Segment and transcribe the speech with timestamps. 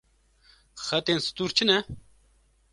[0.85, 1.77] Xetên stûr çi ne?